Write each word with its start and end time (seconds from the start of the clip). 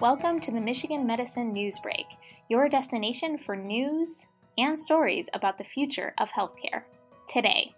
Welcome 0.00 0.38
to 0.42 0.52
the 0.52 0.60
Michigan 0.60 1.08
Medicine 1.08 1.52
News 1.52 1.80
Break, 1.80 2.06
your 2.48 2.68
destination 2.68 3.36
for 3.36 3.56
news 3.56 4.28
and 4.56 4.78
stories 4.78 5.28
about 5.34 5.58
the 5.58 5.64
future 5.64 6.14
of 6.18 6.28
healthcare. 6.28 6.84
Today, 7.28 7.74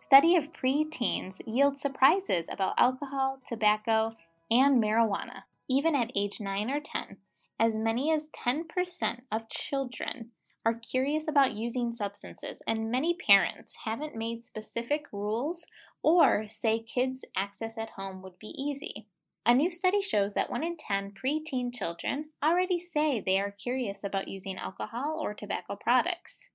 study 0.00 0.36
of 0.36 0.52
preteens 0.52 1.40
yields 1.44 1.82
surprises 1.82 2.44
about 2.48 2.74
alcohol, 2.78 3.40
tobacco, 3.48 4.12
and 4.48 4.80
marijuana, 4.80 5.42
even 5.68 5.96
at 5.96 6.12
age 6.14 6.38
9 6.38 6.70
or 6.70 6.78
10. 6.78 7.16
As 7.58 7.76
many 7.76 8.12
as 8.12 8.28
10% 8.46 9.22
of 9.32 9.48
children 9.48 10.30
are 10.64 10.74
curious 10.74 11.24
about 11.26 11.54
using 11.54 11.96
substances, 11.96 12.58
and 12.68 12.92
many 12.92 13.12
parents 13.26 13.78
haven't 13.84 14.14
made 14.14 14.44
specific 14.44 15.06
rules 15.12 15.66
or 16.00 16.46
say 16.46 16.78
kids' 16.78 17.24
access 17.36 17.76
at 17.76 17.90
home 17.96 18.22
would 18.22 18.38
be 18.38 18.54
easy. 18.56 19.08
A 19.48 19.54
new 19.54 19.70
study 19.70 20.02
shows 20.02 20.34
that 20.34 20.50
1 20.50 20.64
in 20.64 20.76
10 20.76 21.12
preteen 21.12 21.72
children 21.72 22.30
already 22.42 22.80
say 22.80 23.20
they 23.20 23.38
are 23.38 23.52
curious 23.52 24.02
about 24.02 24.26
using 24.26 24.58
alcohol 24.58 25.20
or 25.22 25.34
tobacco 25.34 25.76
products, 25.76 26.48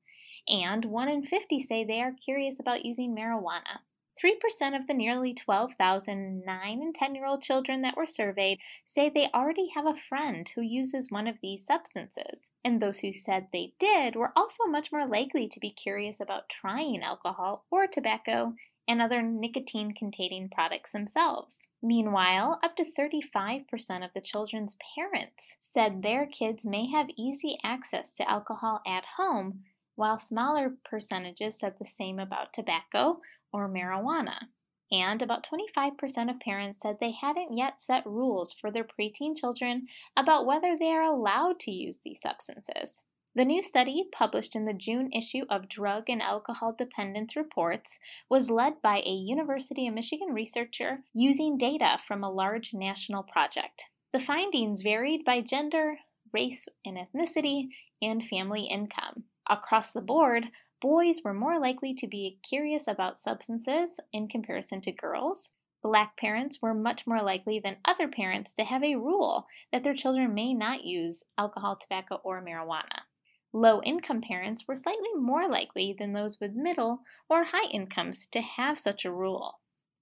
and 0.46 0.84
1 0.84 1.08
in 1.08 1.24
50 1.24 1.58
say 1.62 1.86
they 1.86 2.02
are 2.02 2.12
curious 2.12 2.60
about 2.60 2.84
using 2.84 3.16
marijuana. 3.16 3.80
3% 4.22 4.76
of 4.76 4.88
the 4.88 4.94
nearly 4.94 5.34
12,000 5.34 6.44
9 6.46 6.82
and 6.82 6.94
10 6.94 7.16
year 7.16 7.26
old 7.26 7.42
children 7.42 7.82
that 7.82 7.96
were 7.96 8.06
surveyed 8.06 8.60
say 8.86 9.08
they 9.08 9.30
already 9.34 9.70
have 9.74 9.86
a 9.86 9.96
friend 9.96 10.50
who 10.54 10.62
uses 10.62 11.10
one 11.10 11.28
of 11.28 11.38
these 11.42 11.66
substances. 11.66 12.50
And 12.66 12.82
those 12.82 13.00
who 13.00 13.14
said 13.14 13.48
they 13.54 13.72
did 13.80 14.18
were 14.18 14.34
also 14.36 14.66
much 14.66 14.92
more 14.92 15.08
likely 15.08 15.48
to 15.48 15.60
be 15.62 15.72
curious 15.72 16.20
about 16.20 16.50
trying 16.50 17.02
alcohol 17.02 17.64
or 17.72 17.88
tobacco 17.88 18.56
and 18.88 19.02
other 19.02 19.22
nicotine 19.22 19.94
containing 19.94 20.50
products 20.50 20.92
themselves. 20.92 21.68
Meanwhile, 21.82 22.60
up 22.64 22.76
to 22.76 22.86
35% 22.86 24.04
of 24.04 24.12
the 24.14 24.22
children's 24.22 24.78
parents 24.96 25.56
said 25.60 26.02
their 26.02 26.26
kids 26.26 26.66
may 26.66 26.90
have 26.90 27.08
easy 27.18 27.58
access 27.64 28.16
to 28.16 28.30
alcohol 28.30 28.82
at 28.86 29.04
home, 29.18 29.62
while 29.96 30.20
smaller 30.20 30.74
percentages 30.84 31.56
said 31.60 31.76
the 31.80 31.86
same 31.86 32.20
about 32.20 32.54
tobacco 32.54 33.22
or 33.54 33.70
marijuana. 33.70 34.48
And 34.92 35.22
about 35.22 35.48
25% 35.48 36.30
of 36.30 36.40
parents 36.42 36.82
said 36.82 36.98
they 37.00 37.14
hadn't 37.14 37.56
yet 37.56 37.82
set 37.82 38.06
rules 38.06 38.52
for 38.52 38.72
their 38.72 38.84
preteen 38.84 39.38
children 39.38 39.88
about 40.18 40.46
whether 40.46 40.76
they 40.78 40.92
are 40.92 41.04
allowed 41.04 41.60
to 41.62 41.72
use 41.72 42.00
these 42.04 42.20
substances. 42.20 43.04
The 43.34 43.46
new 43.46 43.64
study, 43.64 44.10
published 44.12 44.58
in 44.58 44.66
the 44.66 44.74
June 44.74 45.10
issue 45.14 45.46
of 45.50 45.70
Drug 45.70 46.10
and 46.10 46.22
Alcohol 46.22 46.76
Dependence 46.78 47.34
Reports, 47.38 47.98
was 48.30 48.50
led 48.50 48.82
by 48.82 48.98
a 48.98 49.10
University 49.10 49.88
of 49.88 49.94
Michigan 49.94 50.34
researcher 50.34 51.04
using 51.14 51.58
data 51.58 51.98
from 52.06 52.26
a 52.26 52.30
large 52.30 52.74
national 52.74 53.24
project. 53.24 53.86
The 54.12 54.20
findings 54.20 54.82
varied 54.82 55.24
by 55.24 55.40
gender, 55.40 56.00
race 56.34 56.68
and 56.86 56.98
ethnicity, 56.98 57.70
and 58.02 58.26
family 58.26 58.64
income. 58.64 59.24
Across 59.50 59.94
the 59.94 60.02
board, 60.02 60.48
boys 60.82 61.22
were 61.24 61.34
more 61.34 61.58
likely 61.58 61.94
to 61.94 62.08
be 62.08 62.38
curious 62.44 62.86
about 62.86 63.22
substances 63.22 64.02
in 64.12 64.28
comparison 64.28 64.82
to 64.82 64.92
girls. 64.92 65.52
Black 65.82 66.18
parents 66.18 66.62
were 66.62 66.74
much 66.74 67.08
more 67.08 67.24
likely 67.24 67.62
than 67.64 67.78
other 67.86 68.10
parents 68.10 68.54
to 68.56 68.66
have 68.66 68.84
a 68.84 68.96
rule 68.96 69.48
that 69.72 69.86
their 69.86 69.96
children 69.96 70.34
may 70.34 70.54
not 70.54 70.84
use 70.84 71.24
alcohol, 71.38 71.78
tobacco, 71.78 72.20
or 72.26 72.44
marijuana. 72.44 73.04
Low 73.54 73.82
income 73.82 74.22
parents 74.22 74.66
were 74.68 74.78
slightly 74.78 75.14
more 75.14 75.48
likely 75.50 75.94
than 75.98 76.14
those 76.14 76.40
with 76.40 76.54
middle 76.56 77.02
or 77.30 77.46
high 77.46 77.70
incomes 77.70 78.28
to 78.28 78.40
have 78.42 78.80
such 78.80 79.04
a 79.04 79.12
rule. 79.12 79.60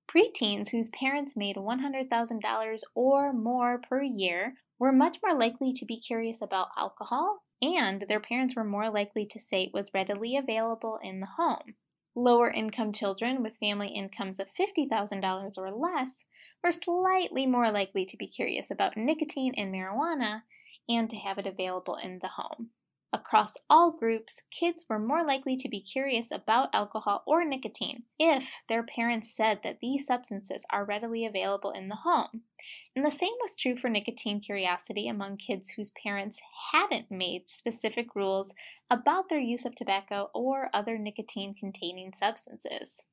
Preteens 0.08 0.70
whose 0.70 0.90
parents 0.90 1.36
made 1.36 1.56
$100,000 1.56 2.84
or 2.96 3.34
more 3.34 3.80
per 3.80 4.04
year 4.04 4.56
were 4.78 4.92
much 4.92 5.18
more 5.24 5.38
likely 5.38 5.74
to 5.74 5.86
be 5.86 6.00
curious 6.00 6.42
about 6.42 6.70
alcohol, 6.78 7.44
and 7.62 8.06
their 8.08 8.20
parents 8.20 8.56
were 8.56 8.64
more 8.64 8.90
likely 8.90 9.26
to 9.26 9.40
say 9.40 9.64
it 9.64 9.74
was 9.74 9.94
readily 9.94 10.38
available 10.38 11.00
in 11.04 11.20
the 11.20 11.28
home. 11.38 11.76
Lower 12.16 12.52
income 12.52 12.92
children 12.92 13.44
with 13.44 13.58
family 13.58 13.90
incomes 13.90 14.40
of 14.40 14.48
$50,000 14.60 15.58
or 15.58 15.72
less 15.72 16.24
were 16.64 16.72
slightly 16.72 17.46
more 17.46 17.72
likely 17.72 18.06
to 18.06 18.18
be 18.18 18.28
curious 18.28 18.72
about 18.72 18.98
nicotine 18.98 19.54
and 19.56 19.74
marijuana 19.74 20.44
and 20.88 21.10
to 21.10 21.18
have 21.18 21.38
it 21.38 21.48
available 21.48 21.96
in 21.96 22.20
the 22.22 22.30
home. 22.30 22.72
Across 23.12 23.58
all 23.72 23.92
groups, 23.92 24.44
kids 24.52 24.86
were 24.88 25.00
more 25.00 25.24
likely 25.24 25.58
to 25.58 25.68
be 25.68 25.82
curious 25.82 26.30
about 26.32 26.70
alcohol 26.74 27.24
or 27.26 27.44
nicotine 27.44 28.04
if 28.20 28.62
their 28.68 28.84
parents 28.84 29.36
said 29.36 29.62
that 29.64 29.80
these 29.82 30.06
substances 30.06 30.64
are 30.70 30.86
readily 30.86 31.26
available 31.26 31.72
in 31.72 31.88
the 31.88 31.96
home. 31.96 32.44
And 32.96 33.04
the 33.04 33.10
same 33.10 33.34
was 33.42 33.56
true 33.56 33.78
for 33.78 33.90
nicotine 33.90 34.42
curiosity 34.42 35.08
among 35.08 35.38
kids 35.38 35.72
whose 35.72 35.92
parents 36.04 36.40
hadn't 36.72 37.10
made 37.10 37.50
specific 37.50 38.14
rules 38.14 38.54
about 38.92 39.28
their 39.30 39.40
use 39.40 39.66
of 39.66 39.74
tobacco 39.74 40.30
or 40.34 40.70
other 40.72 41.00
nicotine 41.00 41.56
containing 41.56 42.14
substances. 42.14 43.04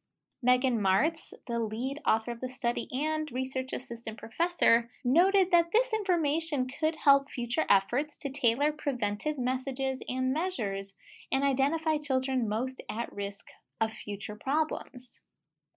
Megan 0.43 0.79
Martz, 0.79 1.33
the 1.47 1.59
lead 1.59 1.99
author 2.07 2.31
of 2.31 2.41
the 2.41 2.49
study 2.49 2.89
and 2.93 3.29
research 3.33 3.73
assistant 3.73 4.19
professor, 4.19 4.91
noted 5.05 5.49
that 5.51 5.73
this 5.73 5.93
information 5.93 6.67
could 6.69 6.97
help 7.05 7.31
future 7.31 7.65
efforts 7.69 8.17
to 8.19 8.31
tailor 8.31 8.71
preventive 8.71 9.39
messages 9.39 10.01
and 10.09 10.33
measures 10.33 10.95
and 11.33 11.43
identify 11.43 11.97
children 11.97 12.49
most 12.49 12.83
at 12.91 13.13
risk 13.13 13.47
of 13.81 13.93
future 13.93 14.37
problems. 14.37 15.21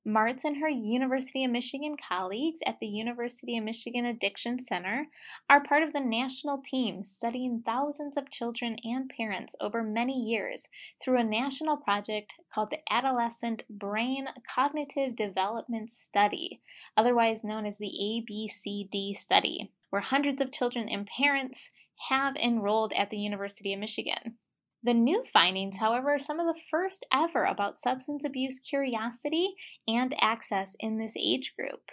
Martz 0.08 0.46
and 0.46 0.58
her 0.58 0.70
University 0.70 1.44
of 1.44 1.52
Michigan 1.52 1.98
colleagues 1.98 2.60
at 2.66 2.80
the 2.80 2.88
University 2.88 3.58
of 3.58 3.66
Michigan 3.66 4.06
Addiction 4.06 4.66
Center 4.66 5.08
are 5.50 5.62
part 5.62 5.84
of 5.84 5.92
the 5.92 6.00
national 6.00 6.62
team 6.64 7.04
studying 7.04 7.62
thousands 7.66 8.16
of 8.16 8.32
children 8.32 8.78
and 8.86 9.12
parents 9.16 9.56
over 9.60 9.84
many 9.84 10.14
years 10.14 10.70
through 11.04 11.20
a 11.20 11.24
national 11.24 11.76
project 11.76 12.36
called 12.54 12.70
the 12.70 12.80
Adolescent 12.90 13.64
Brain 13.70 14.30
Cognitive 14.48 15.18
Development 15.18 15.92
Study, 15.92 16.62
otherwise 16.96 17.44
known 17.44 17.66
as 17.66 17.78
the 17.78 17.92
ABCD 17.92 19.18
study, 19.18 19.74
where 19.90 20.02
hundreds 20.02 20.42
of 20.42 20.54
children 20.54 20.88
and 20.88 21.08
parents 21.08 21.72
have 22.10 22.38
enrolled 22.38 22.94
at 22.94 23.10
the 23.10 23.18
University 23.18 23.74
of 23.74 23.80
Michigan. 23.82 24.38
The 24.82 24.94
new 24.94 25.26
findings, 25.32 25.78
however, 25.78 26.16
are 26.16 26.20
some 26.20 26.40
of 26.40 26.46
the 26.46 26.62
first 26.72 27.06
ever 27.14 27.44
about 27.44 27.78
substance 27.78 28.24
abuse 28.24 28.60
curiosity 28.60 29.56
and 29.88 30.16
access 30.22 30.76
in 30.80 30.98
this 30.98 31.14
age 31.18 31.54
group. 31.58 31.92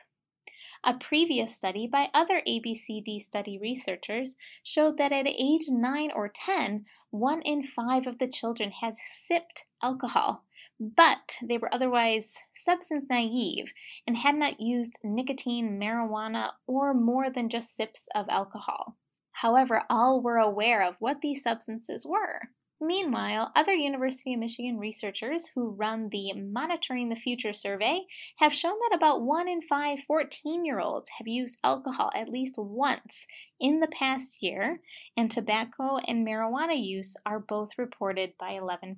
A 0.84 0.94
previous 0.94 1.52
study 1.52 1.88
by 1.90 2.10
other 2.14 2.42
ABCD 2.46 3.20
study 3.20 3.58
researchers 3.58 4.36
showed 4.62 4.98
that 4.98 5.10
at 5.10 5.26
age 5.26 5.64
9 5.68 6.12
or 6.14 6.28
10, 6.32 6.84
1 7.10 7.42
in 7.42 7.64
5 7.64 8.06
of 8.06 8.18
the 8.18 8.28
children 8.28 8.70
had 8.70 8.94
sipped 9.04 9.64
alcohol, 9.82 10.44
but 10.78 11.38
they 11.42 11.58
were 11.58 11.74
otherwise 11.74 12.34
substance 12.54 13.06
naive 13.10 13.72
and 14.06 14.18
had 14.18 14.36
not 14.36 14.60
used 14.60 14.92
nicotine, 15.02 15.76
marijuana, 15.80 16.50
or 16.68 16.94
more 16.94 17.30
than 17.30 17.48
just 17.48 17.74
sips 17.74 18.08
of 18.14 18.28
alcohol. 18.28 18.96
However, 19.32 19.82
all 19.90 20.22
were 20.22 20.38
aware 20.38 20.84
of 20.86 20.94
what 21.00 21.20
these 21.20 21.42
substances 21.42 22.06
were. 22.06 22.50
Meanwhile, 22.86 23.50
other 23.56 23.74
University 23.74 24.34
of 24.34 24.38
Michigan 24.38 24.78
researchers 24.78 25.48
who 25.48 25.70
run 25.70 26.08
the 26.08 26.32
Monitoring 26.34 27.08
the 27.08 27.16
Future 27.16 27.52
survey 27.52 28.02
have 28.36 28.54
shown 28.54 28.78
that 28.78 28.96
about 28.96 29.22
1 29.22 29.48
in 29.48 29.60
5 29.60 29.98
14 30.06 30.64
year 30.64 30.78
olds 30.78 31.10
have 31.18 31.26
used 31.26 31.58
alcohol 31.64 32.12
at 32.14 32.28
least 32.28 32.54
once 32.56 33.26
in 33.58 33.80
the 33.80 33.88
past 33.88 34.40
year, 34.40 34.82
and 35.16 35.32
tobacco 35.32 35.96
and 36.06 36.24
marijuana 36.24 36.80
use 36.80 37.16
are 37.26 37.40
both 37.40 37.70
reported 37.76 38.34
by 38.38 38.52
11%. 38.52 38.94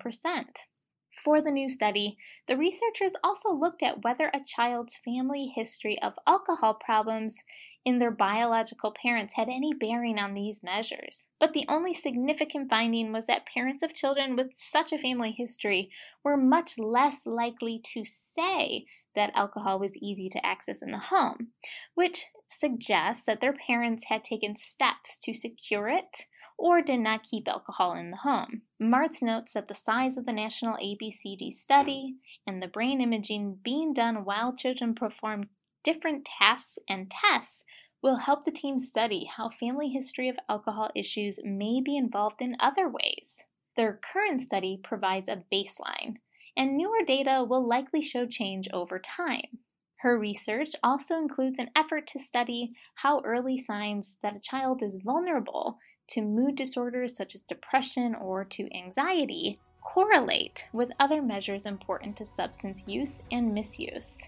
For 1.25 1.41
the 1.41 1.51
new 1.51 1.69
study, 1.69 2.17
the 2.47 2.57
researchers 2.57 3.13
also 3.25 3.53
looked 3.53 3.83
at 3.83 4.05
whether 4.05 4.29
a 4.29 4.45
child's 4.45 4.97
family 5.05 5.53
history 5.55 6.01
of 6.01 6.15
alcohol 6.27 6.75
problems 6.75 7.43
in 7.85 7.99
their 7.99 8.11
biological 8.11 8.93
parents 8.93 9.35
had 9.35 9.49
any 9.49 9.73
bearing 9.73 10.19
on 10.19 10.35
these 10.35 10.63
measures. 10.63 11.27
But 11.41 11.55
the 11.55 11.65
only 11.69 11.95
significant 11.95 12.71
finding 12.71 13.13
was 13.13 13.27
that 13.27 13.47
parents 13.47 13.83
of 13.83 13.95
children 13.95 14.37
with 14.37 14.53
such 14.57 14.93
a 14.93 14.99
family 14.99 15.33
history 15.33 15.91
were 16.23 16.37
much 16.37 16.79
less 16.79 17.27
likely 17.27 17.81
to 17.95 18.05
say 18.05 18.87
that 19.15 19.33
alcohol 19.35 19.79
was 19.79 19.97
easy 19.97 20.29
to 20.29 20.47
access 20.47 20.83
in 20.83 20.93
the 20.93 20.99
home, 20.99 21.49
which 21.95 22.27
suggests 22.47 23.25
that 23.25 23.41
their 23.41 23.55
parents 23.55 24.07
had 24.09 24.23
taken 24.23 24.57
steps 24.57 25.19
to 25.19 25.35
secure 25.35 25.89
it 25.89 26.27
or 26.59 26.83
did 26.83 27.01
not 27.01 27.23
keep 27.23 27.47
alcohol 27.47 27.95
in 27.95 28.11
the 28.11 28.19
home. 28.19 28.63
Martz 28.83 29.23
notes 29.23 29.55
that 29.55 29.69
the 29.69 29.75
size 29.75 30.17
of 30.17 30.27
the 30.27 30.33
national 30.33 30.77
ABCD 30.77 31.53
study 31.53 32.17
and 32.47 32.61
the 32.61 32.67
brain 32.67 33.01
imaging 33.01 33.59
being 33.63 33.95
done 33.95 34.25
while 34.25 34.55
children 34.55 34.95
perform 34.95 35.49
different 35.85 36.27
tasks 36.39 36.79
and 36.89 37.11
tests 37.11 37.63
will 38.03 38.17
help 38.17 38.45
the 38.45 38.51
team 38.51 38.79
study 38.79 39.29
how 39.37 39.49
family 39.49 39.89
history 39.89 40.29
of 40.29 40.37
alcohol 40.49 40.91
issues 40.95 41.39
may 41.45 41.81
be 41.85 41.97
involved 41.97 42.41
in 42.41 42.57
other 42.61 42.89
ways. 42.89 43.45
Their 43.77 44.01
current 44.13 44.43
study 44.43 44.81
provides 44.83 45.29
a 45.29 45.45
baseline, 45.53 46.17
and 46.57 46.77
newer 46.77 47.05
data 47.07 47.45
will 47.49 47.67
likely 47.67 48.03
show 48.03 48.27
change 48.27 48.69
over 48.73 48.99
time. 48.99 49.61
Her 49.99 50.19
research 50.19 50.73
also 50.83 51.17
includes 51.17 51.59
an 51.59 51.71
effort 51.75 52.07
to 52.09 52.19
study 52.19 52.73
how 52.97 53.21
early 53.25 53.59
signs 53.59 54.19
that 54.23 54.37
a 54.37 54.41
child 54.41 54.83
is 54.83 54.97
vulnerable 55.05 55.79
to 56.09 56.23
mood 56.23 56.55
disorders 56.55 57.17
such 57.17 57.35
as 57.35 57.43
depression 57.43 58.15
or 58.15 58.45
to 58.45 58.75
anxiety 58.75 59.59
correlate 59.83 60.69
with 60.73 60.93
other 61.01 61.23
measures 61.23 61.65
important 61.67 62.17
to 62.17 62.25
substance 62.25 62.85
use 62.87 63.23
and 63.31 63.55
misuse. 63.55 64.19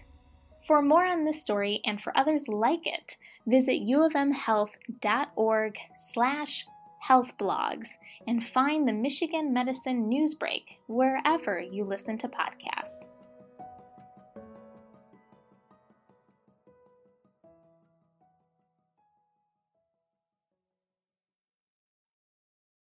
For 0.65 0.81
more 0.81 1.05
on 1.05 1.25
this 1.25 1.41
story 1.41 1.81
and 1.85 2.01
for 2.01 2.17
others 2.17 2.47
like 2.47 2.85
it, 2.85 3.17
visit 3.47 3.81
uofmhealth.org 3.81 5.77
slash 5.97 6.65
health 6.99 7.31
blogs 7.39 7.89
and 8.27 8.45
find 8.45 8.87
the 8.87 8.93
Michigan 8.93 9.53
Medicine 9.53 10.09
Newsbreak 10.09 10.63
wherever 10.87 11.59
you 11.59 11.83
listen 11.83 12.17
to 12.19 12.27
podcasts. 12.27 13.07